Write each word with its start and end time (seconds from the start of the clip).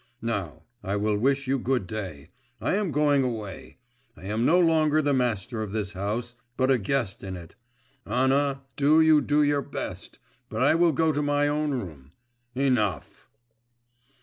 Now, 0.23 0.63
I 0.83 0.95
will 0.95 1.15
wish 1.15 1.45
you 1.45 1.59
good 1.59 1.85
day, 1.85 2.31
I 2.59 2.73
am 2.73 2.89
going 2.91 3.23
away. 3.23 3.77
I 4.17 4.23
am 4.25 4.43
no 4.43 4.59
longer 4.59 4.99
the 4.99 5.13
master 5.13 5.61
of 5.61 5.73
this 5.73 5.93
house, 5.93 6.35
but 6.57 6.71
a 6.71 6.79
guest 6.79 7.21
in 7.23 7.37
it. 7.37 7.53
Anna, 8.03 8.63
do 8.75 8.99
you 8.99 9.21
do 9.21 9.43
your 9.43 9.61
best; 9.61 10.17
but 10.49 10.63
I 10.63 10.73
will 10.73 10.91
go 10.91 11.11
to 11.13 11.21
my 11.21 11.47
own 11.47 11.69
room. 11.75 12.13
Enough! 12.55 13.29